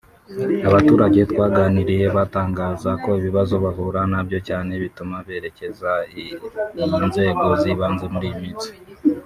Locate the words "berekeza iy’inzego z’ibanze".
5.27-8.05